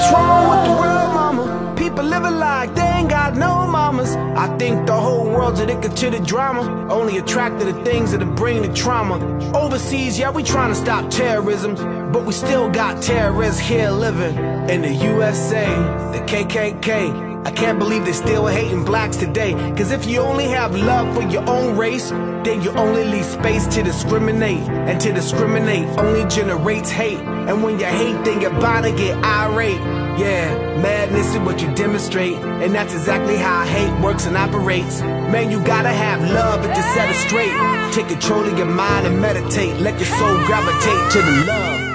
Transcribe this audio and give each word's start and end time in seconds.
What's 0.00 0.14
wrong 0.14 0.48
with 0.48 0.64
the 0.64 0.80
world, 0.80 1.12
mama? 1.12 1.74
People 1.76 2.04
living 2.04 2.38
like 2.38 2.74
they 2.74 2.80
ain't 2.80 3.10
got 3.10 3.36
no 3.36 3.66
mamas. 3.66 4.16
I 4.16 4.46
think 4.56 4.86
the 4.86 4.98
whole 4.98 5.26
world's 5.26 5.60
addicted 5.60 5.94
to 5.94 6.08
the 6.08 6.20
drama. 6.20 6.90
Only 6.90 7.18
attracted 7.18 7.66
to 7.66 7.84
things 7.84 8.12
that'll 8.12 8.32
bring 8.32 8.62
the 8.62 8.72
trauma. 8.72 9.16
Overseas, 9.54 10.18
yeah, 10.18 10.30
we 10.30 10.42
trying 10.42 10.70
to 10.70 10.74
stop 10.74 11.10
terrorism. 11.10 11.74
But 12.12 12.24
we 12.24 12.32
still 12.32 12.70
got 12.70 13.02
terrorists 13.02 13.60
here 13.60 13.90
living 13.90 14.38
in 14.70 14.80
the 14.80 14.94
USA, 14.94 15.66
the 16.12 16.24
KKK. 16.26 17.29
I 17.44 17.50
can't 17.50 17.78
believe 17.78 18.04
they 18.04 18.12
still 18.12 18.46
hating 18.46 18.84
blacks 18.84 19.16
today. 19.16 19.52
Cause 19.76 19.92
if 19.92 20.06
you 20.06 20.20
only 20.20 20.48
have 20.48 20.76
love 20.76 21.14
for 21.14 21.22
your 21.22 21.48
own 21.48 21.76
race, 21.76 22.10
then 22.10 22.62
you 22.62 22.70
only 22.72 23.04
leave 23.04 23.24
space 23.24 23.66
to 23.68 23.82
discriminate. 23.82 24.68
And 24.68 25.00
to 25.00 25.12
discriminate 25.12 25.86
only 25.98 26.28
generates 26.28 26.90
hate. 26.90 27.18
And 27.18 27.62
when 27.62 27.78
you 27.78 27.86
hate, 27.86 28.24
then 28.24 28.40
you're 28.40 28.50
bound 28.60 28.84
to 28.84 28.92
get 28.92 29.16
irate. 29.24 29.80
Yeah, 30.18 30.54
madness 30.82 31.34
is 31.34 31.38
what 31.38 31.62
you 31.62 31.74
demonstrate. 31.74 32.34
And 32.34 32.74
that's 32.74 32.92
exactly 32.92 33.36
how 33.36 33.64
hate 33.64 33.92
works 34.02 34.26
and 34.26 34.36
operates. 34.36 35.00
Man, 35.00 35.50
you 35.50 35.64
gotta 35.64 35.88
have 35.88 36.20
love 36.30 36.62
and 36.62 36.74
to 36.74 36.82
set 36.94 37.08
it 37.08 37.16
straight. 37.16 37.54
Take 37.94 38.08
control 38.08 38.44
of 38.44 38.58
your 38.58 38.66
mind 38.66 39.06
and 39.06 39.18
meditate. 39.18 39.80
Let 39.80 39.98
your 39.98 40.08
soul 40.08 40.36
gravitate 40.44 41.12
to 41.12 41.22
the 41.22 41.44
love. 41.46 41.89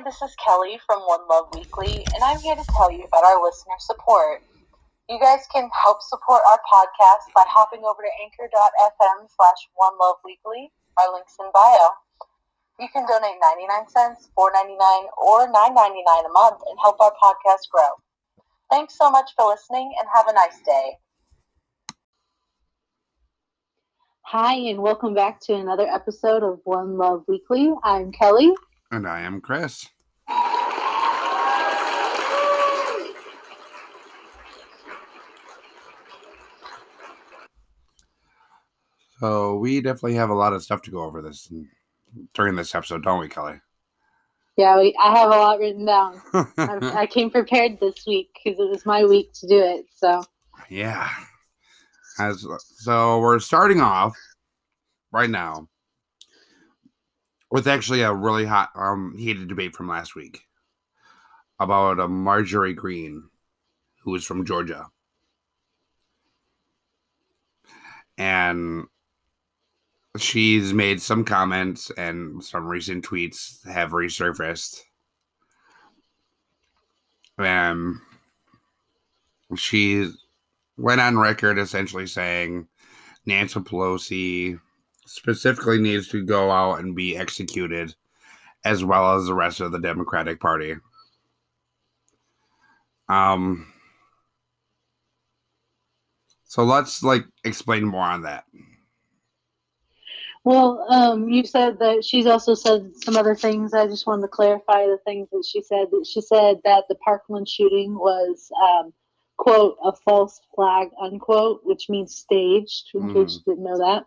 Hi, 0.00 0.04
this 0.04 0.22
is 0.22 0.34
Kelly 0.40 0.80
from 0.86 1.00
One 1.00 1.28
Love 1.28 1.52
Weekly, 1.52 2.06
and 2.14 2.24
I'm 2.24 2.38
here 2.38 2.56
to 2.56 2.64
tell 2.72 2.90
you 2.90 3.04
about 3.04 3.22
our 3.22 3.36
listener 3.36 3.76
support. 3.80 4.40
You 5.10 5.20
guys 5.20 5.44
can 5.52 5.68
help 5.84 6.00
support 6.00 6.40
our 6.48 6.56
podcast 6.64 7.28
by 7.34 7.44
hopping 7.44 7.84
over 7.84 8.00
to 8.00 8.08
anchor.fm 8.24 9.28
slash 9.28 9.60
One 9.74 9.92
Love 10.00 10.16
Weekly. 10.24 10.72
Our 10.96 11.12
link's 11.12 11.36
in 11.38 11.50
bio. 11.52 11.90
You 12.80 12.88
can 12.94 13.04
donate 13.06 13.36
99 13.44 13.88
cents, 13.88 14.30
$4.99, 14.38 15.04
or 15.20 15.52
$9.99 15.52 15.52
a 15.52 16.32
month 16.32 16.62
and 16.66 16.78
help 16.80 16.98
our 16.98 17.12
podcast 17.22 17.68
grow. 17.70 17.92
Thanks 18.70 18.96
so 18.96 19.10
much 19.10 19.28
for 19.36 19.50
listening 19.50 19.92
and 20.00 20.08
have 20.14 20.28
a 20.28 20.32
nice 20.32 20.62
day. 20.64 20.96
Hi, 24.22 24.54
and 24.54 24.80
welcome 24.80 25.12
back 25.12 25.40
to 25.40 25.54
another 25.56 25.86
episode 25.86 26.42
of 26.42 26.60
One 26.64 26.96
Love 26.96 27.24
Weekly. 27.28 27.74
I'm 27.84 28.12
Kelly. 28.12 28.54
And 28.92 29.06
I 29.06 29.20
am 29.20 29.40
Chris. 29.40 29.88
So 39.20 39.56
we 39.58 39.80
definitely 39.80 40.14
have 40.14 40.30
a 40.30 40.34
lot 40.34 40.54
of 40.54 40.62
stuff 40.62 40.82
to 40.82 40.90
go 40.90 41.02
over 41.02 41.22
this 41.22 41.48
mm, 41.52 41.66
during 42.34 42.56
this 42.56 42.74
episode, 42.74 43.04
don't 43.04 43.20
we, 43.20 43.28
Kelly? 43.28 43.60
Yeah, 44.56 44.76
we, 44.78 44.96
I 45.00 45.16
have 45.16 45.28
a 45.28 45.36
lot 45.36 45.58
written 45.58 45.84
down. 45.84 46.20
I, 46.32 46.46
I 47.02 47.06
came 47.06 47.30
prepared 47.30 47.78
this 47.80 48.04
week 48.06 48.30
because 48.34 48.58
it 48.58 48.68
was 48.68 48.84
my 48.84 49.04
week 49.04 49.32
to 49.34 49.46
do 49.46 49.58
it. 49.58 49.86
So 49.94 50.24
yeah, 50.68 51.10
as 52.18 52.44
so 52.78 53.20
we're 53.20 53.38
starting 53.38 53.80
off 53.80 54.16
right 55.12 55.30
now 55.30 55.68
with 57.50 57.66
actually 57.66 58.02
a 58.02 58.12
really 58.12 58.44
hot, 58.46 58.70
um, 58.74 59.14
heated 59.18 59.48
debate 59.48 59.74
from 59.74 59.88
last 59.88 60.14
week 60.14 60.42
about 61.58 62.00
a 62.00 62.08
Marjorie 62.08 62.74
Greene, 62.74 63.24
who 64.02 64.14
is 64.14 64.24
from 64.24 64.46
Georgia, 64.46 64.86
and 68.16 68.86
she's 70.18 70.72
made 70.72 71.00
some 71.00 71.24
comments 71.24 71.90
and 71.96 72.42
some 72.42 72.66
recent 72.66 73.04
tweets 73.04 73.66
have 73.66 73.90
resurfaced. 73.90 74.82
And 77.38 77.96
she 79.56 80.10
went 80.76 81.00
on 81.00 81.18
record 81.18 81.58
essentially 81.58 82.06
saying 82.06 82.68
Nancy 83.24 83.60
Pelosi 83.60 84.60
specifically 85.10 85.80
needs 85.80 86.06
to 86.06 86.24
go 86.24 86.52
out 86.52 86.78
and 86.78 86.94
be 86.94 87.16
executed 87.16 87.92
as 88.64 88.84
well 88.84 89.16
as 89.16 89.26
the 89.26 89.34
rest 89.34 89.58
of 89.60 89.72
the 89.72 89.78
Democratic 89.80 90.38
Party. 90.38 90.76
Um 93.08 93.72
so 96.44 96.62
let's 96.62 97.02
like 97.02 97.24
explain 97.44 97.84
more 97.84 98.04
on 98.04 98.22
that. 98.22 98.44
Well, 100.44 100.86
um, 100.88 101.28
you 101.28 101.44
said 101.44 101.80
that 101.80 102.04
she's 102.04 102.26
also 102.26 102.54
said 102.54 102.92
some 102.94 103.16
other 103.16 103.34
things. 103.34 103.74
I 103.74 103.86
just 103.88 104.06
wanted 104.06 104.22
to 104.22 104.28
clarify 104.28 104.86
the 104.86 104.98
things 105.04 105.28
that 105.32 105.44
she 105.46 105.60
said. 105.60 105.88
That 105.90 106.06
she 106.10 106.20
said 106.20 106.58
that 106.64 106.84
the 106.88 106.94
Parkland 106.94 107.48
shooting 107.48 107.94
was, 107.94 108.50
um, 108.64 108.92
quote, 109.36 109.76
a 109.84 109.92
false 109.92 110.40
flag, 110.54 110.88
unquote, 111.00 111.60
which 111.64 111.90
means 111.90 112.16
staged, 112.16 112.90
in 112.94 113.02
Mhm. 113.02 113.12
case 113.12 113.42
you 113.44 113.52
didn't 113.52 113.64
know 113.64 113.78
that. 113.78 114.06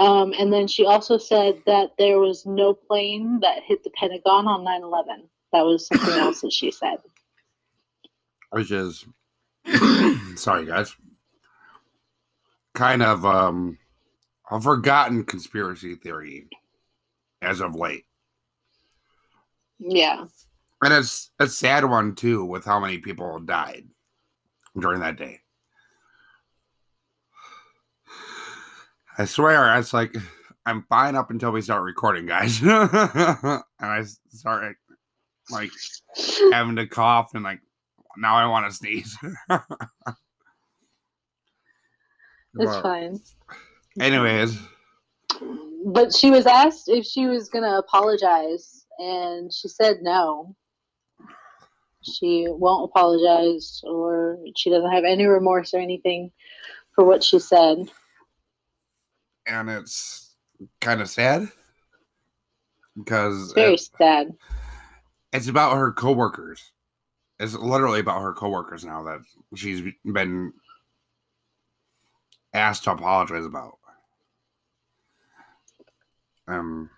Um, 0.00 0.32
and 0.38 0.50
then 0.52 0.66
she 0.66 0.86
also 0.86 1.18
said 1.18 1.60
that 1.66 1.90
there 1.98 2.18
was 2.18 2.46
no 2.46 2.72
plane 2.72 3.38
that 3.40 3.62
hit 3.64 3.84
the 3.84 3.90
Pentagon 3.90 4.46
on 4.46 4.64
9 4.64 4.82
11. 4.82 5.28
That 5.52 5.62
was 5.66 5.86
something 5.86 6.14
else 6.18 6.40
that 6.40 6.52
she 6.52 6.70
said. 6.70 6.96
which 8.50 8.70
is 8.70 9.04
sorry 10.36 10.64
guys 10.64 10.96
kind 12.74 13.02
of 13.02 13.26
um 13.26 13.76
a 14.50 14.60
forgotten 14.60 15.22
conspiracy 15.24 15.94
theory 15.96 16.48
as 17.42 17.60
of 17.60 17.74
late 17.74 18.06
Yeah. 19.78 20.24
and 20.82 20.92
it's 20.94 21.30
a 21.38 21.46
sad 21.46 21.84
one 21.84 22.14
too 22.14 22.44
with 22.44 22.64
how 22.64 22.80
many 22.80 22.98
people 22.98 23.38
died 23.40 23.86
during 24.78 25.00
that 25.00 25.16
day 25.16 25.40
i 29.20 29.26
swear 29.26 29.78
it's 29.78 29.94
like 29.94 30.14
i'm 30.66 30.84
fine 30.88 31.16
up 31.16 31.30
until 31.30 31.52
we 31.52 31.62
start 31.62 31.84
recording 31.84 32.26
guys 32.26 32.62
and 32.62 33.62
i 33.80 34.02
start 34.30 34.76
like 35.50 35.70
having 36.52 36.76
to 36.76 36.86
cough 36.86 37.30
and 37.34 37.44
like 37.44 37.60
now 38.18 38.36
i 38.36 38.46
want 38.46 38.68
to 38.70 38.76
sneeze 38.76 39.16
It's 42.58 42.64
Well, 42.66 42.82
fine. 42.82 43.20
anyways 44.00 44.58
But 45.86 46.14
she 46.14 46.30
was 46.30 46.46
asked 46.46 46.88
if 46.88 47.04
she 47.06 47.26
was 47.26 47.48
going 47.48 47.64
to 47.64 47.78
apologize, 47.78 48.86
and 48.98 49.52
she 49.52 49.68
said 49.68 49.98
no. 50.02 50.56
She 52.02 52.46
won't 52.48 52.90
apologize, 52.90 53.80
or 53.84 54.38
she 54.56 54.70
doesn't 54.70 54.92
have 54.92 55.04
any 55.04 55.26
remorse 55.26 55.74
or 55.74 55.78
anything 55.80 56.32
for 56.94 57.04
what 57.04 57.24
she 57.24 57.38
said. 57.38 57.90
And 59.50 59.68
it's 59.68 60.34
kind 60.80 61.00
of 61.00 61.08
sad 61.10 61.48
because 62.96 63.42
It's 63.44 63.52
very 63.52 63.74
it- 63.74 63.90
sad. 63.98 64.36
it's 65.32 65.48
about 65.48 65.76
her 65.76 65.92
coworkers. 65.92 66.72
It's 67.38 67.54
literally 67.54 68.00
about 68.00 68.22
her 68.22 68.32
coworkers 68.34 68.84
now 68.84 69.02
that 69.04 69.20
she's 69.54 69.82
been 70.04 70.52
asked 72.52 72.84
to 72.84 72.92
apologize 72.92 73.46
about. 73.46 73.78
Um, 76.46 76.90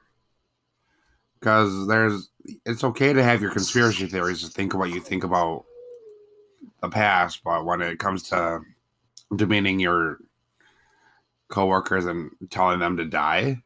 because 1.38 1.86
there's, 1.86 2.30
it's 2.64 2.82
okay 2.84 3.12
to 3.12 3.22
have 3.22 3.42
your 3.42 3.50
conspiracy 3.50 4.06
theories 4.06 4.42
to 4.42 4.48
think 4.48 4.74
what 4.74 4.90
you 4.90 5.00
think 5.00 5.24
about 5.24 5.64
the 6.80 6.88
past, 6.88 7.42
but 7.44 7.64
when 7.64 7.80
it 7.82 7.98
comes 7.98 8.22
to 8.30 8.60
demeaning 9.34 9.78
your 9.80 10.18
coworkers 11.52 12.06
and 12.06 12.30
telling 12.50 12.80
them 12.80 12.96
to 12.96 13.04
die, 13.04 13.62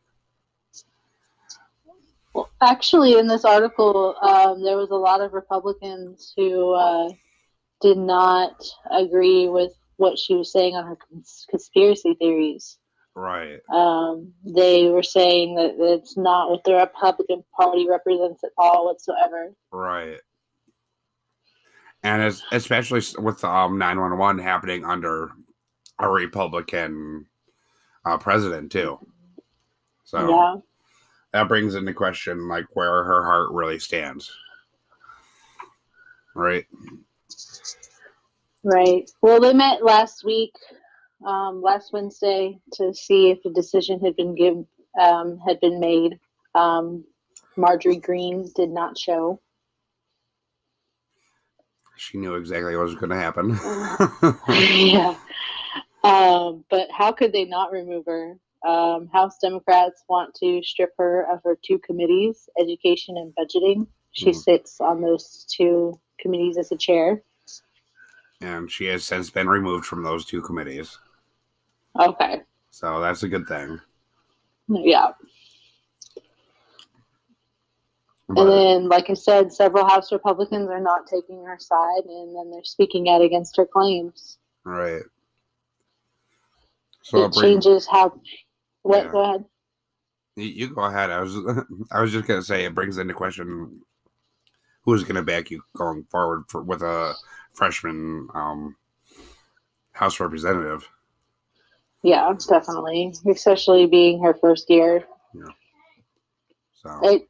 Well, 2.34 2.50
actually, 2.60 3.18
in 3.18 3.26
this 3.28 3.46
article, 3.46 4.14
um, 4.20 4.62
there 4.62 4.76
was 4.76 4.90
a 4.90 4.94
lot 4.94 5.22
of 5.22 5.32
Republicans 5.32 6.34
who 6.36 6.74
uh, 6.74 7.08
did 7.80 7.96
not 7.96 8.62
agree 8.90 9.48
with 9.48 9.72
what 9.96 10.18
she 10.18 10.34
was 10.34 10.52
saying 10.52 10.74
on 10.74 10.84
her 10.84 10.96
cons- 10.96 11.46
conspiracy 11.48 12.12
theories. 12.14 12.76
right? 13.14 13.60
Um, 13.72 14.34
they 14.44 14.90
were 14.90 15.02
saying 15.02 15.54
that 15.54 15.76
it's 15.78 16.18
not 16.18 16.50
what 16.50 16.62
the 16.64 16.74
Republican 16.74 17.42
Party 17.58 17.88
represents 17.88 18.44
at 18.44 18.50
all 18.58 18.84
whatsoever. 18.84 19.54
Right. 19.72 20.18
And 22.02 22.22
it's 22.22 22.42
especially 22.52 23.00
with 23.18 23.42
um 23.44 23.78
911 23.78 24.42
happening 24.44 24.84
under 24.84 25.30
a 25.98 26.08
Republican 26.08 27.26
uh, 28.06 28.18
president 28.18 28.72
too. 28.72 28.98
So 30.04 30.18
Yeah. 30.30 30.56
that 31.32 31.48
brings 31.48 31.74
into 31.74 31.94
question 31.94 32.48
like 32.48 32.66
where 32.74 33.04
her 33.04 33.24
heart 33.24 33.50
really 33.52 33.78
stands. 33.78 34.32
Right. 36.34 36.66
Right. 38.64 39.10
Well, 39.22 39.40
they 39.40 39.54
met 39.54 39.84
last 39.84 40.24
week 40.24 40.52
um, 41.26 41.62
last 41.62 41.92
Wednesday 41.92 42.58
to 42.74 42.92
see 42.94 43.30
if 43.30 43.44
a 43.44 43.50
decision 43.50 44.00
had 44.00 44.16
been 44.16 44.34
given 44.34 44.66
um, 45.00 45.38
had 45.46 45.60
been 45.60 45.80
made. 45.80 46.18
Um, 46.54 47.04
Marjorie 47.56 47.96
Greene 47.98 48.50
did 48.54 48.70
not 48.70 48.98
show. 48.98 49.40
She 51.96 52.18
knew 52.18 52.34
exactly 52.34 52.76
what 52.76 52.84
was 52.84 52.94
going 52.94 53.10
to 53.10 53.16
happen. 53.16 53.58
yeah. 54.48 55.16
Um, 56.06 56.64
but 56.70 56.88
how 56.90 57.12
could 57.12 57.32
they 57.32 57.44
not 57.44 57.72
remove 57.72 58.04
her? 58.06 58.38
Um, 58.66 59.08
House 59.12 59.38
Democrats 59.38 60.04
want 60.08 60.34
to 60.36 60.62
strip 60.62 60.92
her 60.98 61.22
of 61.32 61.40
her 61.44 61.58
two 61.64 61.78
committees, 61.78 62.48
education 62.60 63.16
and 63.16 63.34
budgeting. 63.34 63.86
She 64.12 64.30
Mhm. 64.30 64.42
sits 64.42 64.80
on 64.80 65.00
those 65.00 65.44
two 65.50 65.98
committees 66.18 66.58
as 66.58 66.72
a 66.72 66.76
chair. 66.76 67.22
and 68.42 68.70
she 68.70 68.84
has 68.84 69.02
since 69.02 69.30
been 69.30 69.48
removed 69.48 69.86
from 69.86 70.02
those 70.02 70.26
two 70.26 70.42
committees. 70.42 70.98
Okay. 71.98 72.42
So 72.70 73.00
that's 73.00 73.22
a 73.22 73.28
good 73.28 73.46
thing. 73.48 73.80
Yeah. 74.68 75.12
But, 78.28 78.42
And 78.42 78.50
then, 78.50 78.88
like 78.90 79.08
I 79.08 79.14
said, 79.14 79.52
several 79.54 79.86
House 79.86 80.12
Republicans 80.12 80.68
are 80.68 80.80
not 80.80 81.06
taking 81.06 81.42
her 81.44 81.58
side, 81.58 82.04
and 82.04 82.36
then 82.36 82.50
they're 82.50 82.62
speaking 82.64 83.08
out 83.08 83.22
against 83.22 83.56
her 83.56 83.64
claims. 83.64 84.38
right. 84.64 85.02
So 87.06 87.24
it 87.24 87.34
changes 87.34 87.86
how. 87.86 88.20
What? 88.82 89.04
Yeah. 89.04 89.12
Go 89.12 89.20
ahead. 89.20 89.44
you, 90.34 90.44
you 90.44 90.74
go 90.74 90.82
ahead. 90.82 91.10
I 91.10 91.20
was 91.20 91.36
I 91.92 92.00
was 92.00 92.10
just 92.10 92.26
gonna 92.26 92.42
say 92.42 92.64
it 92.64 92.74
brings 92.74 92.98
into 92.98 93.14
question 93.14 93.80
who's 94.82 95.04
gonna 95.04 95.22
back 95.22 95.52
you 95.52 95.62
going 95.76 96.02
forward 96.10 96.46
for 96.48 96.62
with 96.64 96.82
a 96.82 97.14
freshman 97.52 98.26
um, 98.34 98.74
House 99.92 100.18
representative. 100.18 100.88
Yeah, 102.02 102.34
definitely. 102.48 103.14
Especially 103.30 103.86
being 103.86 104.20
her 104.24 104.34
first 104.34 104.68
year, 104.68 105.04
Yeah. 105.32 105.52
So 106.72 106.98
it 107.04 107.28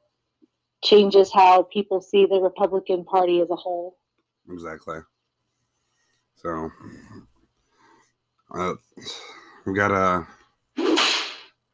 changes 0.82 1.30
how 1.30 1.64
people 1.64 2.00
see 2.00 2.24
the 2.24 2.40
Republican 2.40 3.04
Party 3.04 3.42
as 3.42 3.50
a 3.50 3.56
whole. 3.56 3.98
exactly. 4.50 5.00
So 6.36 6.70
uh, 8.54 8.74
we 9.66 9.74
got 9.74 9.90
uh, 9.90 10.22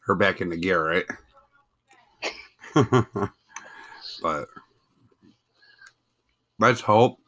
her 0.06 0.14
back 0.14 0.40
into 0.40 0.56
gear, 0.56 0.84
right? 0.84 1.04
but 4.22 4.48
let's 6.58 6.80
hope 6.80 7.18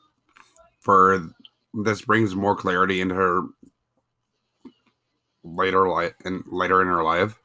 for 0.81 1.31
this 1.75 2.03
brings 2.03 2.35
more 2.35 2.57
clarity 2.57 3.01
into 3.01 3.15
her 3.15 3.43
later 5.43 5.87
life 5.89 6.15
and 6.25 6.43
later 6.47 6.81
in 6.81 6.89
her 6.89 7.03
life 7.03 7.39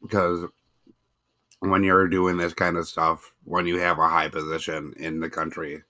because 0.00 0.46
when 1.58 1.82
you're 1.82 2.08
doing 2.08 2.38
this 2.38 2.54
kind 2.54 2.78
of 2.78 2.88
stuff 2.88 3.34
when 3.44 3.66
you 3.66 3.78
have 3.78 3.98
a 3.98 4.08
high 4.08 4.28
position 4.28 4.94
in 4.96 5.20
the 5.20 5.28
country 5.28 5.82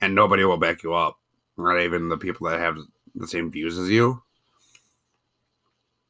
and 0.00 0.14
nobody 0.14 0.44
will 0.44 0.56
back 0.56 0.82
you 0.82 0.94
up 0.94 1.18
not 1.58 1.78
even 1.80 2.08
the 2.08 2.16
people 2.16 2.48
that 2.48 2.58
have 2.58 2.78
the 3.14 3.28
same 3.28 3.50
views 3.50 3.76
as 3.76 3.90
you 3.90 4.22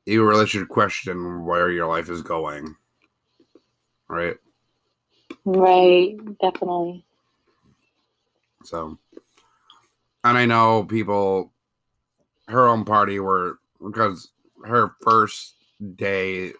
you 0.06 0.24
really 0.24 0.46
should 0.46 0.68
question 0.68 1.44
where 1.44 1.70
your 1.70 1.86
life 1.86 2.08
is 2.08 2.22
going 2.22 2.74
right 4.08 4.36
Right, 5.44 6.16
definitely. 6.40 7.04
So, 8.64 8.98
and 10.24 10.36
I 10.36 10.44
know 10.44 10.84
people, 10.84 11.52
her 12.48 12.66
own 12.66 12.84
party 12.84 13.20
were 13.20 13.58
because 13.80 14.30
her 14.64 14.96
first 15.02 15.54
day, 15.94 16.52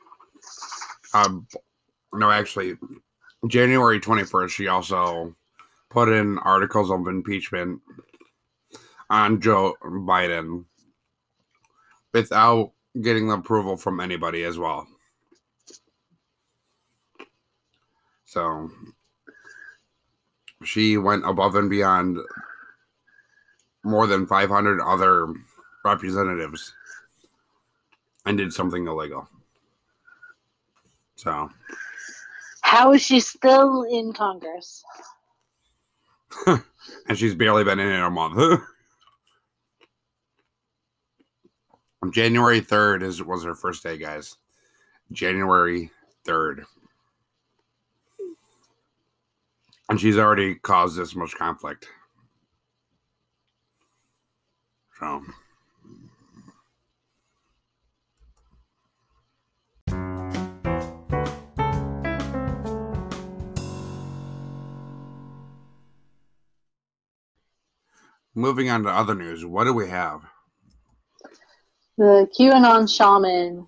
um, 1.15 1.49
no, 2.13 2.31
actually, 2.31 2.77
January 3.49 3.99
21st, 3.99 4.51
she 4.51 4.69
also 4.69 5.35
put 5.91 6.09
in 6.09 6.39
articles 6.39 6.91
of 6.91 7.09
impeachment 7.09 7.81
on 9.11 9.41
Joe 9.41 9.75
Biden 9.83 10.65
without 12.13 12.71
getting 13.03 13.29
the 13.29 13.35
approval 13.35 13.77
from 13.77 14.01
anybody 14.01 14.45
as 14.45 14.59
well. 14.59 14.87
So 18.25 18.71
she 20.65 20.97
went 20.97 21.25
above 21.25 21.55
and 21.55 21.71
beyond 21.71 22.19
more 23.85 24.07
than 24.07 24.27
500 24.27 24.81
other 24.81 25.33
representatives 25.85 26.75
and 28.25 28.37
did 28.37 28.53
something 28.53 28.87
illegal. 28.87 29.29
So, 31.15 31.49
How 32.63 32.93
is 32.93 33.03
she 33.03 33.21
still 33.21 33.85
in 33.85 34.13
Congress? 34.13 34.85
and 36.47 37.17
she's 37.17 37.35
barely 37.35 37.65
been 37.65 37.79
in 37.79 37.89
it 37.89 38.01
a 38.01 38.11
month. 38.11 38.61
January 42.13 42.61
3rd 42.61 43.03
is 43.03 43.23
was 43.23 43.45
her 43.45 43.55
first 43.55 43.83
day, 43.83 43.97
guys. 43.99 44.37
January 45.13 45.91
3rd. 46.27 46.65
And 49.89 50.01
she's 50.01 50.19
already 50.19 50.57
caused 50.57 50.97
this 50.99 51.15
much 51.15 51.37
conflict. 51.37 51.87
So 54.99 55.23
moving 68.35 68.71
on 68.71 68.83
to 68.83 68.91
other 68.91 69.15
news, 69.15 69.45
what 69.45 69.65
do 69.65 69.73
we 69.73 69.89
have? 69.89 70.23
The 71.99 72.29
QAnon 72.39 72.95
shaman 72.95 73.67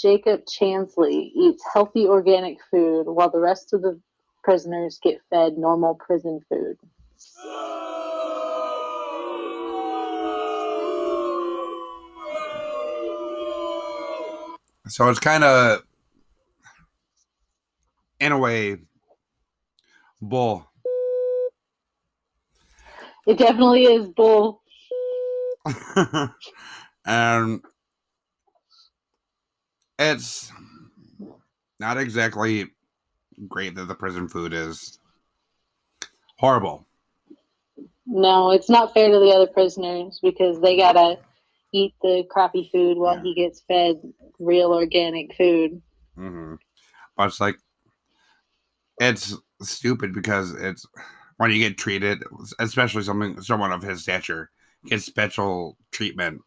Jacob 0.00 0.42
Chansley 0.46 1.32
eats 1.34 1.64
healthy 1.72 2.06
organic 2.06 2.58
food 2.70 3.06
while 3.06 3.30
the 3.30 3.40
rest 3.40 3.72
of 3.72 3.82
the 3.82 4.00
prisoners 4.44 5.00
get 5.02 5.18
fed 5.28 5.58
normal 5.58 5.96
prison 5.96 6.40
food. 6.48 6.76
So 14.86 15.08
it's 15.08 15.18
kind 15.18 15.42
of, 15.42 15.82
in 18.20 18.30
a 18.30 18.38
way, 18.38 18.76
bull. 20.22 20.70
It 23.26 23.38
definitely 23.38 23.84
is 23.84 24.06
bull. 24.06 24.62
and 27.06 27.62
it's 29.98 30.52
not 31.78 31.98
exactly 31.98 32.70
great 33.48 33.74
that 33.74 33.86
the 33.86 33.94
prison 33.94 34.28
food 34.28 34.52
is 34.52 34.98
horrible. 36.38 36.86
No, 38.06 38.50
it's 38.50 38.68
not 38.70 38.92
fair 38.92 39.08
to 39.10 39.18
the 39.18 39.30
other 39.34 39.46
prisoners 39.46 40.20
because 40.22 40.60
they 40.60 40.76
gotta 40.76 41.18
eat 41.72 41.94
the 42.02 42.24
crappy 42.30 42.68
food 42.70 42.98
while 42.98 43.16
Yeah. 43.16 43.22
he 43.22 43.34
gets 43.34 43.60
fed 43.62 44.00
real 44.38 44.72
organic 44.72 45.34
food. 45.34 45.82
hmm 46.14 46.54
But 47.16 47.28
it's 47.28 47.40
like, 47.40 47.56
it's 49.00 49.34
stupid 49.62 50.12
because 50.12 50.52
it's 50.52 50.86
when 51.38 51.50
you 51.50 51.58
get 51.58 51.78
treated, 51.78 52.22
especially 52.58 53.02
something 53.02 53.40
someone 53.42 53.72
of 53.72 53.82
his 53.82 54.02
stature 54.02 54.50
gets 54.86 55.04
special 55.04 55.76
treatment 55.90 56.42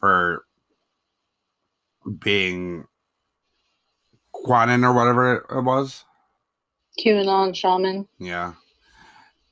for 0.00 0.44
being 2.18 2.86
Quanon 4.34 4.84
or 4.84 4.92
whatever 4.92 5.46
it 5.50 5.62
was. 5.62 6.04
QAnon 6.98 7.54
shaman. 7.54 8.08
Yeah. 8.18 8.54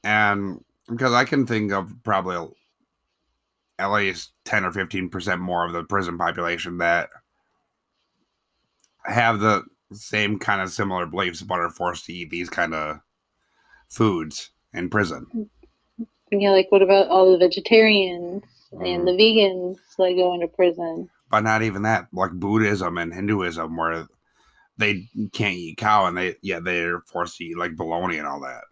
And 0.02 0.64
because 0.88 1.12
I 1.12 1.24
can 1.24 1.46
think 1.46 1.72
of 1.72 1.92
probably 2.02 2.48
at 3.78 3.92
least 3.92 4.32
10 4.44 4.64
or 4.64 4.72
15% 4.72 5.38
more 5.38 5.64
of 5.66 5.72
the 5.72 5.84
prison 5.84 6.18
population 6.18 6.78
that 6.78 7.10
have 9.04 9.40
the 9.40 9.62
same 9.92 10.38
kind 10.38 10.60
of 10.60 10.70
similar 10.70 11.06
beliefs 11.06 11.42
but 11.42 11.60
are 11.60 11.70
forced 11.70 12.06
to 12.06 12.12
eat 12.12 12.30
these 12.30 12.50
kind 12.50 12.74
of 12.74 13.00
foods 13.88 14.50
in 14.72 14.90
prison. 14.90 15.48
Yeah, 16.30 16.50
like, 16.50 16.70
what 16.70 16.82
about 16.82 17.08
all 17.08 17.32
the 17.32 17.38
vegetarians. 17.38 18.42
And 18.72 19.06
the 19.06 19.12
vegans 19.12 19.76
that 19.98 20.14
go 20.14 20.34
into 20.34 20.48
prison? 20.48 21.08
But 21.30 21.40
not 21.40 21.62
even 21.62 21.82
that, 21.82 22.08
like 22.12 22.32
Buddhism 22.32 22.98
and 22.98 23.12
Hinduism, 23.12 23.76
where 23.76 24.06
they 24.78 25.08
can't 25.32 25.56
eat 25.56 25.76
cow 25.78 26.06
and 26.06 26.16
they, 26.16 26.36
yeah, 26.42 26.60
they're 26.60 27.00
forced 27.00 27.36
to 27.38 27.44
eat 27.44 27.58
like 27.58 27.76
bologna 27.76 28.18
and 28.18 28.26
all 28.26 28.40
that. 28.40 28.64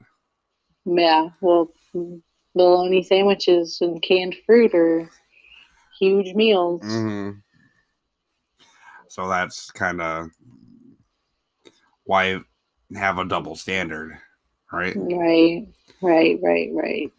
Yeah, 0.84 1.28
well, 1.40 1.70
bologna 2.54 3.02
sandwiches 3.02 3.78
and 3.80 4.00
canned 4.00 4.36
fruit 4.46 4.74
are 4.74 5.10
huge 5.98 6.34
meals. 6.34 6.82
hmm 6.82 7.30
So 9.08 9.28
that's 9.28 9.70
kind 9.70 10.00
of 10.00 10.30
why 12.04 12.40
have 12.94 13.18
a 13.18 13.24
double 13.24 13.56
standard, 13.56 14.16
right? 14.72 14.96
Right, 14.96 15.66
right, 16.00 16.38
right, 16.42 16.70
right. 16.72 17.12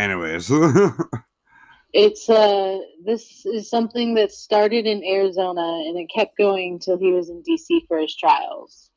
Anyways, 0.00 0.50
It's 1.92 2.30
uh 2.30 2.78
this 3.04 3.44
is 3.44 3.68
something 3.68 4.14
that 4.14 4.30
started 4.32 4.86
in 4.86 5.04
Arizona 5.04 5.82
and 5.86 5.98
it 5.98 6.08
kept 6.14 6.38
going 6.38 6.78
till 6.78 6.96
he 6.96 7.12
was 7.12 7.28
in 7.28 7.42
DC 7.42 7.86
for 7.88 7.98
his 7.98 8.16
trials. 8.16 8.90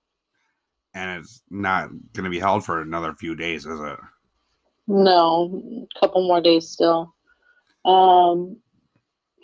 and 0.93 1.19
it's 1.19 1.41
not 1.49 1.89
going 2.13 2.23
to 2.25 2.29
be 2.29 2.39
held 2.39 2.63
for 2.63 2.81
another 2.81 3.13
few 3.15 3.35
days, 3.35 3.65
is 3.65 3.79
it? 3.79 3.99
No, 4.87 5.61
a 5.95 5.99
couple 5.99 6.25
more 6.27 6.39
days 6.41 6.69
still. 6.69 7.13
Um 7.83 8.57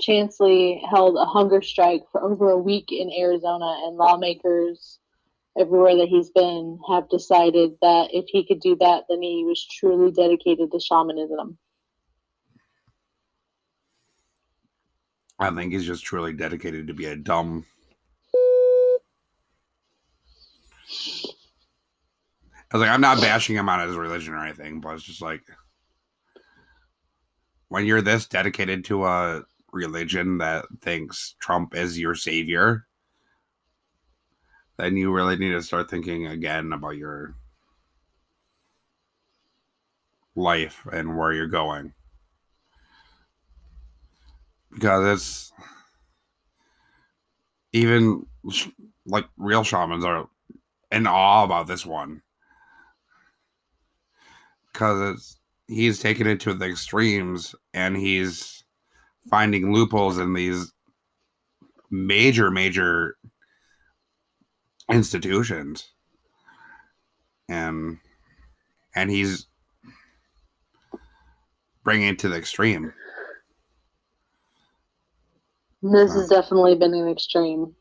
Chansley 0.01 0.79
held 0.89 1.17
a 1.17 1.25
hunger 1.25 1.61
strike 1.61 2.03
for 2.11 2.23
over 2.23 2.51
a 2.51 2.57
week 2.57 2.89
in 2.91 3.11
Arizona 3.11 3.81
and 3.85 3.97
lawmakers 3.97 4.99
everywhere 5.59 5.95
that 5.95 6.07
he's 6.07 6.29
been 6.29 6.79
have 6.89 7.09
decided 7.09 7.71
that 7.81 8.09
if 8.11 8.25
he 8.27 8.45
could 8.45 8.59
do 8.61 8.75
that 8.79 9.03
then 9.09 9.21
he 9.21 9.43
was 9.45 9.65
truly 9.79 10.11
dedicated 10.11 10.71
to 10.71 10.79
shamanism. 10.79 11.57
I 15.37 15.51
think 15.51 15.71
he's 15.71 15.85
just 15.85 16.03
truly 16.03 16.33
dedicated 16.33 16.87
to 16.87 16.93
be 16.93 17.05
a 17.05 17.15
dumb. 17.15 17.65
I 22.71 22.77
was 22.77 22.81
like, 22.81 22.89
I'm 22.89 23.01
not 23.01 23.21
bashing 23.21 23.55
him 23.55 23.69
on 23.69 23.87
his 23.87 23.95
religion 23.95 24.33
or 24.33 24.43
anything, 24.43 24.81
but 24.81 24.95
it's 24.95 25.03
just 25.03 25.21
like 25.21 25.41
when 27.69 27.85
you're 27.85 28.01
this 28.01 28.27
dedicated 28.27 28.83
to 28.85 29.05
a 29.05 29.43
religion 29.71 30.39
that 30.39 30.65
thinks 30.81 31.35
Trump 31.39 31.75
is 31.75 31.97
your 31.97 32.15
savior, 32.15 32.85
then 34.79 34.95
you 34.95 35.11
really 35.11 35.35
need 35.35 35.51
to 35.51 35.61
start 35.61 35.89
thinking 35.89 36.25
again 36.25 36.71
about 36.71 36.95
your 36.95 37.35
life 40.35 40.87
and 40.91 41.17
where 41.17 41.33
you're 41.33 41.47
going. 41.47 41.93
Because 44.73 45.05
it's 45.05 45.51
even 47.73 48.25
like 49.05 49.25
real 49.37 49.65
shamans 49.65 50.05
are 50.05 50.29
in 50.91 51.05
awe 51.05 51.43
about 51.43 51.67
this 51.67 51.85
one 51.85 52.21
because 54.71 55.37
he's 55.67 55.99
taken 55.99 56.25
it 56.25 56.39
to 56.39 56.53
the 56.53 56.65
extremes 56.65 57.53
and 57.73 57.97
he's 57.97 58.63
finding 59.29 59.73
loopholes 59.73 60.17
in 60.17 60.33
these 60.33 60.71
major 61.91 62.49
major 62.49 63.17
institutions 64.89 65.89
and 67.49 67.97
and 68.95 69.11
he's 69.11 69.47
bringing 71.83 72.09
it 72.09 72.19
to 72.19 72.29
the 72.29 72.37
extreme 72.37 72.93
This 75.83 76.13
Huh. 76.13 76.15
has 76.15 76.29
definitely 76.29 76.75
been 76.75 76.93
an 76.93 77.09
extreme. 77.09 77.75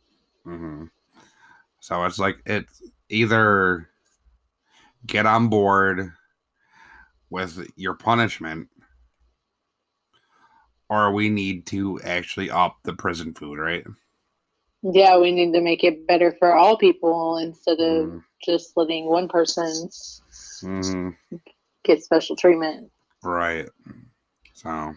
hmm 0.44 0.86
So 1.80 2.04
it's 2.04 2.18
like 2.18 2.38
it's 2.46 2.82
either 3.10 3.88
get 5.06 5.26
on 5.26 5.48
board 5.48 6.12
with 7.30 7.70
your 7.76 7.94
punishment, 7.94 8.68
or 10.88 11.12
we 11.12 11.28
need 11.30 11.66
to 11.66 12.00
actually 12.02 12.50
up 12.50 12.78
the 12.84 12.94
prison 12.94 13.34
food, 13.34 13.58
right? 13.58 13.84
Yeah, 14.82 15.18
we 15.18 15.32
need 15.32 15.52
to 15.52 15.60
make 15.60 15.82
it 15.84 16.06
better 16.06 16.36
for 16.38 16.54
all 16.54 16.76
people 16.76 17.38
instead 17.38 17.80
of 17.80 18.08
Mhm. 18.08 18.24
just 18.44 18.76
letting 18.76 19.06
one 19.06 19.28
person 19.28 19.88
Mhm. 20.62 21.16
get 21.84 22.02
special 22.02 22.36
treatment. 22.36 22.90
Right. 23.22 23.68
So 24.54 24.96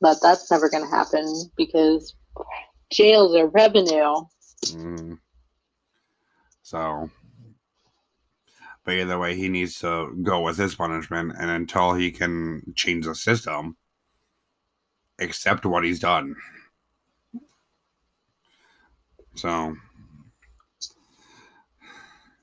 But 0.00 0.20
that's 0.20 0.50
never 0.50 0.68
going 0.68 0.84
to 0.84 0.90
happen 0.90 1.50
because 1.56 2.14
jails 2.92 3.34
are 3.36 3.48
revenue. 3.48 4.26
mhm. 4.66 5.18
so. 6.62 7.10
But 8.84 8.94
either 8.96 9.18
way, 9.18 9.34
he 9.34 9.48
needs 9.48 9.78
to 9.80 10.14
go 10.22 10.40
with 10.42 10.58
his 10.58 10.74
punishment, 10.74 11.32
and 11.38 11.50
until 11.50 11.94
he 11.94 12.10
can 12.10 12.74
change 12.76 13.06
the 13.06 13.14
system, 13.14 13.78
accept 15.18 15.64
what 15.64 15.84
he's 15.84 16.00
done. 16.00 16.36
So, 19.36 19.76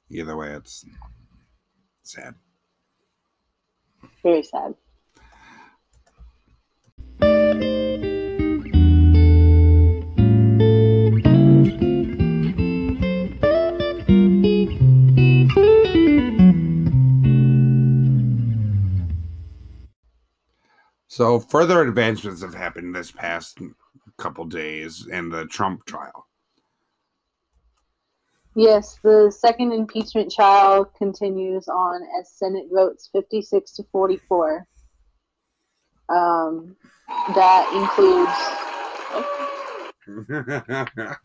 either 0.09 0.35
way, 0.35 0.51
it's 0.51 0.85
sad. 2.03 2.35
Very 4.23 4.43
sad. 4.43 4.75
So, 21.07 21.39
further 21.39 21.81
advancements 21.81 22.41
have 22.41 22.53
happened 22.53 22.95
this 22.95 23.11
past 23.11 23.59
couple 24.17 24.45
days 24.45 25.07
in 25.11 25.29
the 25.29 25.45
Trump 25.45 25.85
trial. 25.85 26.27
Yes, 28.55 28.99
the 29.01 29.31
second 29.31 29.71
impeachment 29.71 30.31
trial 30.31 30.85
continues 30.85 31.67
on 31.69 32.01
as 32.19 32.29
Senate 32.31 32.67
votes 32.71 33.09
56 33.11 33.71
to 33.73 33.83
44. 33.91 34.67
Um, 36.09 36.75
that 37.33 37.71
includes 37.73 38.31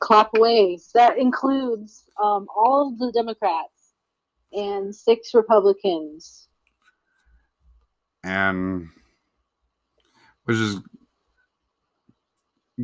clap 0.00 0.30
away. 0.36 0.78
That 0.94 1.18
includes 1.18 2.04
um, 2.20 2.48
all 2.56 2.88
of 2.88 2.98
the 2.98 3.12
Democrats 3.12 3.92
and 4.52 4.94
six 4.94 5.34
Republicans. 5.34 6.48
and 8.24 8.88
which 10.44 10.56
is 10.56 10.80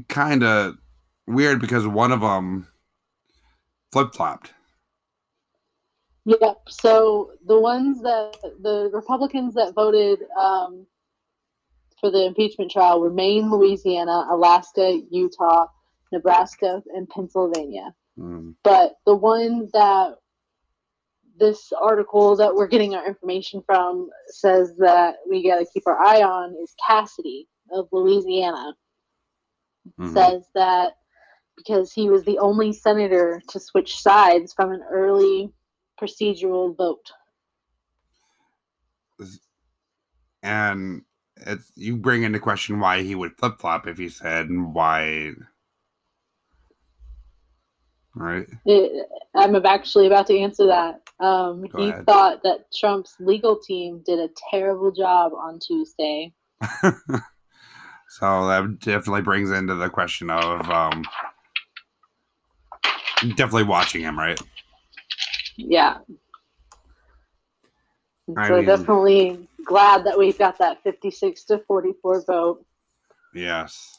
kind 0.08 0.44
of 0.44 0.76
weird 1.26 1.60
because 1.60 1.86
one 1.86 2.12
of 2.12 2.20
them 2.20 2.68
flip 3.96 4.14
flopped. 4.14 4.52
Yep. 6.26 6.58
So 6.68 7.30
the 7.46 7.58
ones 7.58 8.02
that 8.02 8.36
the 8.60 8.90
Republicans 8.92 9.54
that 9.54 9.74
voted 9.74 10.18
um, 10.38 10.86
for 11.98 12.10
the 12.10 12.26
impeachment 12.26 12.70
trial 12.70 13.00
were 13.00 13.10
Maine, 13.10 13.50
Louisiana, 13.50 14.26
Alaska, 14.30 15.00
Utah, 15.10 15.66
Nebraska, 16.12 16.82
and 16.94 17.08
Pennsylvania. 17.08 17.94
Mm, 18.18 18.54
But 18.62 18.96
the 19.06 19.14
one 19.14 19.70
that 19.72 20.16
this 21.38 21.72
article 21.80 22.36
that 22.36 22.54
we're 22.54 22.66
getting 22.66 22.94
our 22.94 23.06
information 23.06 23.62
from 23.64 24.10
says 24.26 24.74
that 24.78 25.16
we 25.28 25.42
got 25.42 25.58
to 25.58 25.66
keep 25.72 25.86
our 25.86 25.98
eye 25.98 26.22
on 26.22 26.54
is 26.62 26.74
Cassidy 26.86 27.48
of 27.72 27.88
Louisiana. 27.92 28.74
mhm. 29.98 30.12
Says 30.12 30.44
that 30.54 30.96
because 31.56 31.92
he 31.92 32.08
was 32.08 32.24
the 32.24 32.38
only 32.38 32.72
senator 32.72 33.42
to 33.48 33.60
switch 33.60 34.00
sides 34.00 34.52
from 34.52 34.72
an 34.72 34.82
early 34.90 35.52
procedural 36.00 36.76
vote. 36.76 37.10
And 40.42 41.02
it's 41.38 41.72
you 41.74 41.96
bring 41.96 42.22
into 42.22 42.38
question 42.38 42.80
why 42.80 43.02
he 43.02 43.14
would 43.14 43.36
flip 43.36 43.58
flop 43.58 43.86
if 43.86 43.98
he 43.98 44.08
said 44.08 44.48
why. 44.50 45.32
Right. 48.14 48.46
It, 48.64 49.06
I'm 49.34 49.54
actually 49.66 50.06
about 50.06 50.26
to 50.28 50.38
answer 50.38 50.66
that. 50.66 51.02
Um, 51.20 51.64
he 51.76 51.90
ahead. 51.90 52.06
thought 52.06 52.42
that 52.44 52.72
Trump's 52.74 53.16
legal 53.20 53.58
team 53.58 54.02
did 54.04 54.18
a 54.18 54.30
terrible 54.50 54.90
job 54.90 55.32
on 55.34 55.58
Tuesday. 55.58 56.32
so 58.08 58.46
that 58.46 58.78
definitely 58.80 59.22
brings 59.22 59.50
into 59.50 59.74
the 59.74 59.90
question 59.90 60.30
of 60.30 60.70
um, 60.70 61.04
definitely 63.20 63.64
watching 63.64 64.02
him, 64.02 64.18
right? 64.18 64.40
Yeah. 65.56 65.98
I 68.36 68.48
so 68.48 68.56
mean- 68.56 68.64
definitely 68.64 69.48
glad 69.64 70.04
that 70.04 70.18
we've 70.18 70.38
got 70.38 70.58
that 70.58 70.82
56 70.82 71.44
to 71.44 71.58
44 71.58 72.24
vote. 72.24 72.64
Yes. 73.34 73.98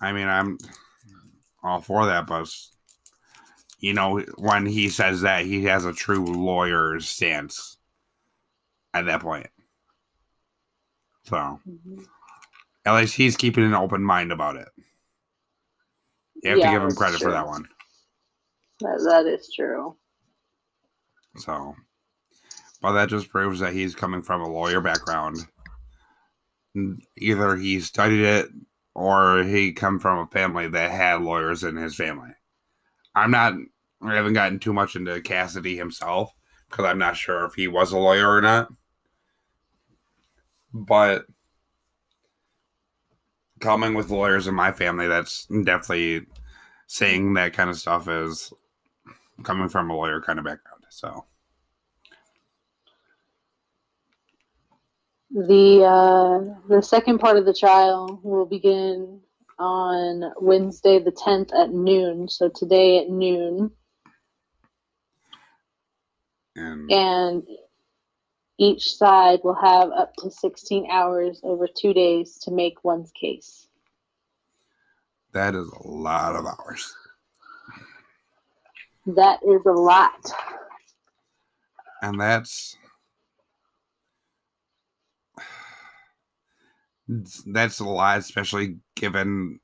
I 0.00 0.12
mean, 0.12 0.28
I'm 0.28 0.58
all 1.62 1.80
for 1.80 2.06
that, 2.06 2.26
but 2.26 2.48
you 3.80 3.94
know, 3.94 4.20
when 4.36 4.66
he 4.66 4.88
says 4.88 5.22
that, 5.22 5.44
he 5.44 5.64
has 5.64 5.84
a 5.84 5.92
true 5.92 6.24
lawyer's 6.24 7.08
stance 7.08 7.78
at 8.94 9.06
that 9.06 9.20
point. 9.20 9.48
So 11.24 11.36
mm-hmm. 11.36 12.02
at 12.84 12.96
least 12.96 13.14
he's 13.14 13.36
keeping 13.36 13.64
an 13.64 13.74
open 13.74 14.02
mind 14.02 14.32
about 14.32 14.56
it. 14.56 14.68
You 16.42 16.50
have 16.50 16.58
Yeah, 16.58 16.66
to 16.66 16.72
give 16.72 16.82
him 16.88 16.96
credit 16.96 17.20
for 17.20 17.30
that 17.30 17.46
one. 17.46 17.68
That, 18.80 19.00
that 19.08 19.26
is 19.26 19.52
true. 19.52 19.96
So, 21.36 21.74
but 22.80 22.92
that 22.92 23.08
just 23.08 23.28
proves 23.28 23.60
that 23.60 23.72
he's 23.72 23.94
coming 23.94 24.22
from 24.22 24.40
a 24.40 24.48
lawyer 24.48 24.80
background. 24.80 25.38
Either 27.16 27.56
he 27.56 27.80
studied 27.80 28.24
it 28.24 28.48
or 28.94 29.42
he 29.42 29.72
come 29.72 29.98
from 29.98 30.18
a 30.18 30.26
family 30.26 30.68
that 30.68 30.90
had 30.90 31.22
lawyers 31.22 31.64
in 31.64 31.76
his 31.76 31.96
family. 31.96 32.30
I'm 33.14 33.30
not. 33.30 33.54
I 34.00 34.14
haven't 34.14 34.34
gotten 34.34 34.60
too 34.60 34.72
much 34.72 34.94
into 34.94 35.20
Cassidy 35.20 35.76
himself 35.76 36.32
because 36.70 36.84
I'm 36.84 36.98
not 36.98 37.16
sure 37.16 37.44
if 37.44 37.54
he 37.54 37.66
was 37.66 37.90
a 37.90 37.98
lawyer 37.98 38.30
or 38.30 38.40
not. 38.40 38.68
But 40.72 41.26
coming 43.58 43.94
with 43.94 44.10
lawyers 44.10 44.46
in 44.46 44.54
my 44.54 44.70
family, 44.70 45.08
that's 45.08 45.46
definitely 45.46 46.26
saying 46.86 47.34
that 47.34 47.54
kind 47.54 47.70
of 47.70 47.76
stuff 47.76 48.08
is 48.08 48.52
coming 49.44 49.68
from 49.68 49.90
a 49.90 49.96
lawyer 49.96 50.20
kind 50.20 50.38
of 50.38 50.44
background. 50.44 50.84
So. 50.90 51.24
The 55.30 55.84
uh, 55.84 56.54
the 56.68 56.82
second 56.82 57.18
part 57.18 57.36
of 57.36 57.44
the 57.44 57.52
trial 57.52 58.18
will 58.22 58.46
begin 58.46 59.20
on 59.58 60.32
Wednesday 60.40 60.98
the 61.00 61.12
10th 61.12 61.54
at 61.54 61.70
noon. 61.70 62.28
So 62.28 62.48
today 62.48 62.98
at 63.02 63.10
noon, 63.10 63.70
And 66.56 66.90
and 66.90 67.42
each 68.58 68.96
side 68.96 69.40
will 69.44 69.54
have 69.54 69.90
up 69.92 70.14
to 70.16 70.30
16 70.30 70.90
hours 70.90 71.40
over 71.44 71.68
two 71.68 71.92
days 71.92 72.38
to 72.40 72.50
make 72.50 72.82
one's 72.84 73.12
case. 73.12 73.68
that 75.32 75.54
is 75.54 75.68
a 75.68 75.86
lot 75.86 76.34
of 76.36 76.46
hours. 76.46 76.94
That 79.16 79.40
is 79.42 79.62
a 79.64 79.72
lot. 79.72 80.30
And 82.02 82.20
that's 82.20 82.76
that's 87.46 87.80
a 87.80 87.84
lot, 87.84 88.18
especially 88.18 88.76
given 88.96 89.60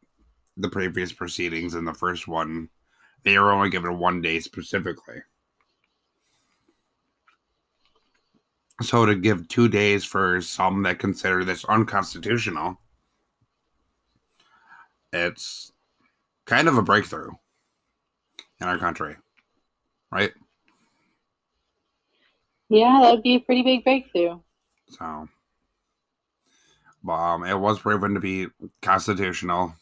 the 0.56 0.70
previous 0.70 1.12
proceedings 1.12 1.74
in 1.74 1.84
the 1.84 1.92
first 1.92 2.26
one. 2.26 2.70
They 3.22 3.38
were 3.38 3.52
only 3.52 3.68
given 3.68 3.98
one 3.98 4.22
day 4.22 4.40
specifically. 4.40 5.16
So 8.80 9.04
to 9.04 9.14
give 9.14 9.46
two 9.48 9.68
days 9.68 10.04
for 10.04 10.40
some 10.40 10.82
that 10.84 10.98
consider 10.98 11.44
this 11.44 11.66
unconstitutional, 11.66 12.80
it's 15.12 15.70
kind 16.46 16.66
of 16.66 16.78
a 16.78 16.82
breakthrough 16.82 17.30
in 18.60 18.68
our 18.68 18.78
country, 18.78 19.16
right? 20.14 20.32
Yeah, 22.70 23.00
that 23.02 23.10
would 23.10 23.22
be 23.22 23.34
a 23.34 23.40
pretty 23.40 23.62
big 23.62 23.84
breakthrough. 23.84 24.38
So, 24.88 25.28
but, 27.02 27.12
um, 27.12 27.44
it 27.44 27.58
was 27.58 27.80
proven 27.80 28.14
to 28.14 28.20
be 28.20 28.46
constitutional. 28.80 29.74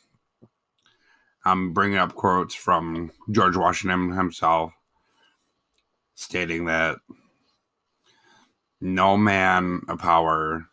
I'm 1.45 1.73
bringing 1.73 1.99
up 1.99 2.15
quotes 2.15 2.55
from 2.55 3.13
George 3.31 3.57
Washington 3.57 4.13
himself, 4.13 4.73
stating 6.15 6.65
that 6.65 6.99
no 8.81 9.17
man 9.17 9.83
of 9.89 9.99
power, 9.99 10.67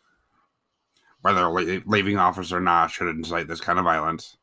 whether 1.20 1.48
le- 1.48 1.82
leaving 1.86 2.18
office 2.18 2.52
or 2.52 2.60
not, 2.60 2.90
should 2.90 3.08
incite 3.08 3.46
this 3.46 3.60
kind 3.60 3.78
of 3.78 3.84
violence. 3.84 4.36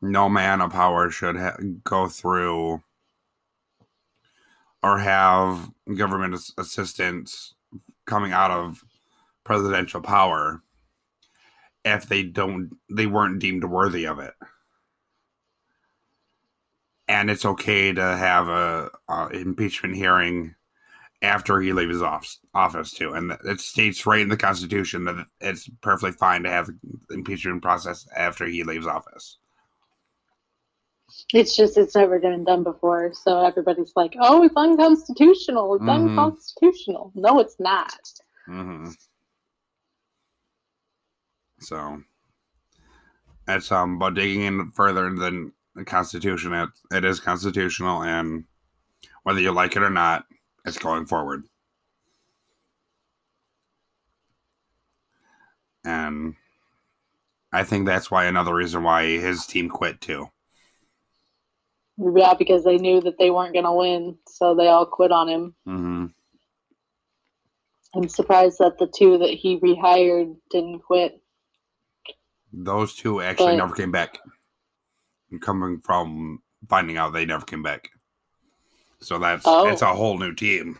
No 0.00 0.28
man 0.28 0.60
of 0.60 0.72
power 0.72 1.10
should 1.10 1.36
ha- 1.36 1.56
go 1.84 2.06
through 2.06 2.82
or 4.82 4.98
have 4.98 5.70
government 5.96 6.34
ass- 6.34 6.52
assistance 6.58 7.54
coming 8.06 8.32
out 8.32 8.50
of 8.50 8.84
presidential 9.44 10.00
power 10.00 10.62
if 11.84 12.08
they 12.08 12.22
don't 12.22 12.70
they 12.90 13.06
weren't 13.06 13.38
deemed 13.38 13.64
worthy 13.64 14.06
of 14.06 14.18
it. 14.18 14.34
And 17.06 17.30
it's 17.30 17.46
okay 17.46 17.92
to 17.92 18.02
have 18.02 18.48
a, 18.48 18.90
a 19.08 19.28
impeachment 19.28 19.94
hearing 19.94 20.54
after 21.22 21.60
he 21.60 21.72
leaves 21.72 22.02
office, 22.02 22.38
office 22.54 22.92
too. 22.92 23.14
And 23.14 23.32
it 23.44 23.60
states 23.60 24.06
right 24.06 24.20
in 24.20 24.28
the 24.28 24.36
constitution 24.36 25.04
that 25.04 25.26
it's 25.40 25.68
perfectly 25.80 26.12
fine 26.12 26.42
to 26.42 26.50
have 26.50 26.66
the 26.66 27.14
impeachment 27.14 27.62
process 27.62 28.06
after 28.14 28.46
he 28.46 28.62
leaves 28.62 28.86
office 28.86 29.38
It's 31.32 31.56
just 31.56 31.76
it's 31.76 31.94
never 31.94 32.18
been 32.18 32.44
done 32.44 32.62
before, 32.62 33.12
so 33.14 33.44
everybody's 33.44 33.92
like, 33.96 34.14
"Oh, 34.20 34.42
it's 34.44 34.56
unconstitutional. 34.56 35.74
It's 35.76 35.84
Mhm. 35.84 36.08
unconstitutional." 36.08 37.12
No, 37.14 37.38
it's 37.40 37.58
not. 37.58 38.12
hmm 38.46 38.90
So 41.60 42.02
that's 43.46 43.70
um, 43.72 43.98
but 43.98 44.14
digging 44.14 44.42
in 44.42 44.70
further 44.72 45.10
than 45.14 45.52
the 45.74 45.84
Constitution, 45.84 46.52
it, 46.52 46.70
it 46.90 47.04
is 47.04 47.20
constitutional, 47.20 48.02
and 48.02 48.44
whether 49.22 49.40
you 49.40 49.52
like 49.52 49.76
it 49.76 49.82
or 49.82 49.90
not, 49.90 50.26
it's 50.64 50.78
going 50.78 51.06
forward. 51.06 51.44
And 55.84 56.36
I 57.52 57.64
think 57.64 57.86
that's 57.86 58.10
why 58.10 58.26
another 58.26 58.54
reason 58.54 58.82
why 58.82 59.04
his 59.04 59.46
team 59.46 59.68
quit 59.68 60.00
too. 60.00 60.30
Yeah, 61.98 62.34
because 62.34 62.64
they 62.64 62.76
knew 62.78 63.00
that 63.00 63.18
they 63.18 63.30
weren't 63.30 63.54
going 63.54 63.64
to 63.64 63.72
win, 63.72 64.16
so 64.28 64.54
they 64.54 64.68
all 64.68 64.86
quit 64.86 65.10
on 65.10 65.28
him. 65.28 65.54
Mm-hmm. 65.66 66.06
I'm 67.94 68.08
surprised 68.08 68.58
that 68.58 68.78
the 68.78 68.86
two 68.86 69.18
that 69.18 69.30
he 69.30 69.58
rehired 69.60 70.36
didn't 70.50 70.80
quit. 70.80 71.20
Those 72.52 72.94
two 72.94 73.20
actually 73.20 73.52
But- 73.52 73.56
never 73.56 73.74
came 73.74 73.90
back. 73.90 74.18
Coming 75.40 75.80
from 75.80 76.42
finding 76.68 76.96
out 76.96 77.12
they 77.12 77.26
never 77.26 77.44
came 77.44 77.62
back. 77.62 77.90
So 79.00 79.18
that's 79.18 79.42
Oh. 79.46 79.68
it's 79.68 79.82
a 79.82 79.94
whole 79.94 80.16
new 80.18 80.34
team. 80.34 80.78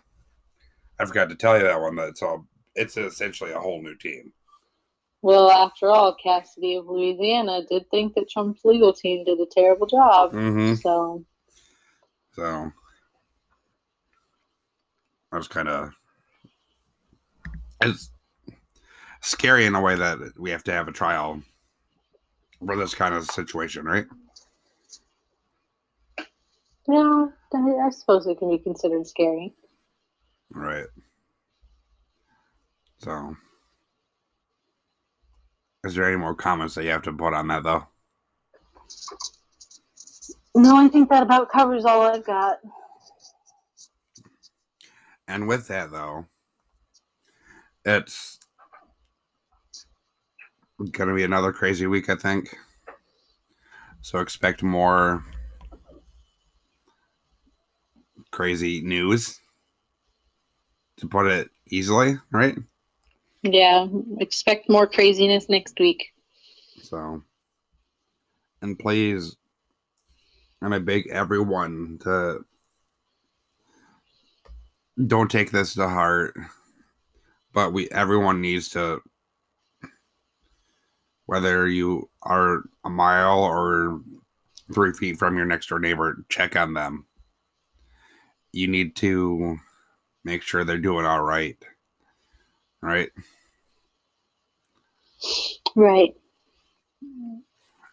I 0.99 1.05
forgot 1.05 1.29
to 1.29 1.35
tell 1.35 1.57
you 1.59 1.65
that 1.65 1.81
one. 1.81 1.97
That 1.97 2.09
it's 2.09 2.23
all 2.23 2.47
it's 2.75 2.97
essentially 2.97 3.53
a 3.53 3.61
whole 3.61 3.83
new 3.83 3.95
team. 3.97 4.33
Well, 5.29 5.51
after 5.51 5.91
all, 5.91 6.14
Cassidy 6.14 6.77
of 6.77 6.87
Louisiana 6.87 7.61
did 7.69 7.91
think 7.91 8.14
that 8.14 8.31
Trump's 8.31 8.64
legal 8.64 8.95
team 8.95 9.27
did 9.27 9.38
a 9.38 9.45
terrible 9.45 9.87
job. 9.87 10.33
Mm-hmm. 10.33 10.77
So, 10.77 11.23
So 12.33 12.73
I 15.31 15.37
was 15.37 15.47
kind 15.47 15.69
of 15.69 15.93
it's 17.83 18.09
scary 19.21 19.67
in 19.67 19.75
a 19.75 19.83
way 19.83 19.97
that 19.97 20.19
we 20.38 20.51
have 20.51 20.64
to 20.64 20.73
have 20.73 20.88
a 20.88 20.93
trial 20.93 21.43
for 22.64 22.75
this 22.75 22.95
kind 22.95 23.14
of 23.14 23.31
situation, 23.31 23.85
right? 23.85 24.07
yeah, 26.88 27.27
I 27.53 27.59
I 27.59 27.91
suppose 27.91 28.27
it 28.27 28.38
can 28.38 28.49
be 28.49 28.57
considered 28.57 29.07
scary. 29.07 29.53
Right. 30.55 30.87
So, 32.97 33.37
is 35.85 35.95
there 35.95 36.07
any 36.07 36.17
more 36.17 36.35
comments 36.35 36.75
that 36.75 36.85
you 36.85 36.91
have 36.91 37.03
to 37.03 37.12
put 37.12 37.35
on 37.35 37.49
that, 37.49 37.62
though? 37.62 37.87
No, 40.55 40.77
I 40.77 40.88
think 40.88 41.09
that 41.11 41.23
about 41.23 41.51
covers 41.51 41.85
all 41.85 42.03
I've 42.03 42.25
got. 42.25 42.59
And 45.29 45.47
with 45.47 45.69
that, 45.69 45.91
though, 45.91 46.27
it's 47.85 48.38
going 50.79 51.09
to 51.09 51.14
be 51.14 51.25
another 51.25 51.53
crazy 51.53 51.87
week, 51.87 52.09
I 52.09 52.17
think. 52.17 52.57
So, 54.01 54.21
expect 54.21 54.62
more 54.62 55.23
crazy 58.31 58.81
news, 58.81 59.41
to 60.99 61.07
put 61.07 61.27
it 61.27 61.51
easily, 61.69 62.19
right? 62.31 62.57
Yeah, 63.42 63.87
expect 64.18 64.68
more 64.68 64.87
craziness 64.87 65.48
next 65.48 65.79
week. 65.79 66.12
So, 66.83 67.22
and 68.62 68.79
please, 68.79 69.37
and 70.61 70.74
I 70.74 70.79
beg 70.79 71.09
everyone 71.09 71.98
to 72.03 72.44
don't 75.07 75.31
take 75.31 75.51
this 75.53 75.74
to 75.74 75.88
heart, 75.88 76.37
but 77.53 77.72
we 77.72 77.88
everyone 77.90 78.40
needs 78.40 78.70
to, 78.70 79.01
whether 81.27 81.68
you 81.68 82.11
are 82.22 82.64
a 82.85 82.90
mile 82.90 83.44
or 83.44 84.01
three 84.74 84.92
feet 84.92 85.18
from 85.18 85.37
your 85.37 85.46
next 85.46 85.68
door 85.68 85.79
neighbor, 85.79 86.24
check 86.29 86.57
on 86.57 86.74
them. 86.74 87.07
You 88.53 88.66
need 88.66 88.96
to 88.96 89.59
make 90.24 90.42
sure 90.42 90.64
they're 90.64 90.79
doing 90.79 91.07
all 91.07 91.22
right. 91.22 91.57
Right? 92.81 93.11
Right. 95.75 96.14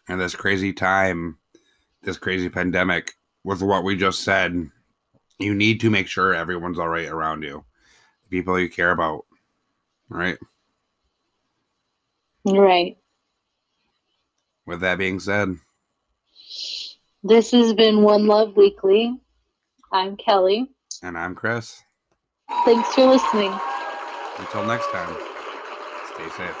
And 0.08 0.20
this 0.20 0.34
crazy 0.34 0.72
time, 0.72 1.38
this 2.02 2.16
crazy 2.18 2.48
pandemic, 2.48 3.14
with 3.44 3.62
what 3.62 3.84
we 3.84 3.96
just 3.96 4.20
said, 4.22 4.70
you 5.38 5.54
need 5.54 5.80
to 5.80 5.90
make 5.90 6.06
sure 6.06 6.34
everyone's 6.34 6.78
all 6.78 6.88
right 6.88 7.08
around 7.08 7.42
you, 7.42 7.64
the 8.28 8.36
people 8.38 8.58
you 8.58 8.68
care 8.68 8.92
about. 8.92 9.26
Right. 10.08 10.38
Right. 12.44 12.96
With 14.66 14.80
that 14.80 14.98
being 14.98 15.18
said, 15.20 15.56
This 17.24 17.50
has 17.50 17.74
been 17.74 18.02
One 18.02 18.26
Love 18.26 18.56
Weekly. 18.56 19.18
I'm 19.92 20.16
Kelly. 20.16 20.70
and 21.02 21.18
I'm 21.18 21.34
Chris. 21.34 21.82
Thanks 22.64 22.94
for 22.94 23.06
listening. 23.06 23.52
Until 24.38 24.66
next 24.66 24.90
time, 24.90 25.16
stay 26.14 26.28
safe. 26.36 26.56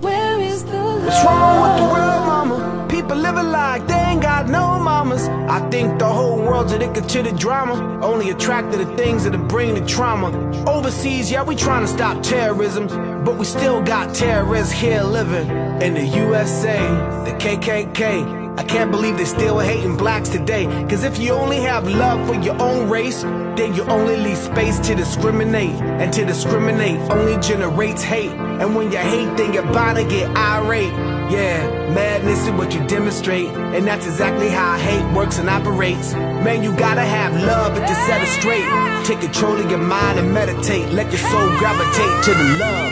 Where 0.00 0.40
is 0.40 0.64
the 0.64 0.78
What's 0.80 1.24
wrong 1.24 1.62
with 1.62 1.76
the 1.78 1.92
world, 1.92 2.26
mama? 2.26 2.86
People 2.88 3.16
living 3.16 3.50
like 3.50 3.88
they 3.88 3.94
ain't 3.94 4.22
got 4.22 4.48
no 4.48 4.78
mamas. 4.78 5.26
I 5.26 5.68
think 5.68 5.98
the 5.98 6.06
whole 6.06 6.36
world's 6.36 6.72
addicted 6.72 7.08
to 7.08 7.22
the 7.24 7.32
drama. 7.32 8.04
Only 8.04 8.30
attracted 8.30 8.78
to 8.78 8.96
things 8.96 9.24
that'll 9.24 9.44
bring 9.48 9.74
the 9.74 9.84
trauma. 9.84 10.28
Overseas, 10.68 11.28
yeah, 11.28 11.42
we 11.42 11.56
trying 11.56 11.82
to 11.82 11.88
stop 11.88 12.22
terrorism. 12.22 12.86
But 13.24 13.38
we 13.38 13.44
still 13.44 13.82
got 13.82 14.14
terrorists 14.14 14.72
here 14.72 15.02
living 15.02 15.50
in 15.82 15.94
the 15.94 16.06
USA, 16.06 16.78
the 17.24 17.32
KKK. 17.32 18.41
I 18.56 18.64
can't 18.64 18.90
believe 18.90 19.16
they 19.16 19.24
still 19.24 19.58
hating 19.58 19.96
blacks 19.96 20.28
today. 20.28 20.66
Cause 20.88 21.04
if 21.04 21.18
you 21.18 21.32
only 21.32 21.60
have 21.60 21.88
love 21.88 22.26
for 22.26 22.34
your 22.34 22.60
own 22.60 22.90
race, 22.90 23.22
then 23.22 23.74
you 23.74 23.82
only 23.84 24.16
leave 24.16 24.36
space 24.36 24.78
to 24.80 24.94
discriminate. 24.94 25.74
And 25.80 26.12
to 26.12 26.24
discriminate 26.24 26.98
only 27.10 27.40
generates 27.40 28.02
hate. 28.02 28.30
And 28.30 28.76
when 28.76 28.92
you 28.92 28.98
hate, 28.98 29.36
then 29.36 29.54
you're 29.54 29.72
bound 29.72 29.96
to 29.96 30.04
get 30.04 30.28
irate. 30.36 30.92
Yeah, 31.32 31.66
madness 31.94 32.44
is 32.44 32.50
what 32.50 32.74
you 32.74 32.86
demonstrate. 32.86 33.48
And 33.48 33.86
that's 33.86 34.06
exactly 34.06 34.50
how 34.50 34.76
hate 34.76 35.16
works 35.16 35.38
and 35.38 35.48
operates. 35.48 36.12
Man, 36.12 36.62
you 36.62 36.76
gotta 36.76 37.02
have 37.02 37.34
love 37.42 37.74
and 37.76 37.86
to 37.86 37.94
set 38.06 38.22
it 38.22 38.28
straight. 38.28 38.66
Take 39.06 39.20
control 39.20 39.56
of 39.56 39.70
your 39.70 39.80
mind 39.80 40.18
and 40.18 40.32
meditate. 40.32 40.90
Let 40.90 41.10
your 41.10 41.20
soul 41.20 41.48
gravitate 41.58 42.24
to 42.24 42.34
the 42.34 42.58
love. 42.58 42.91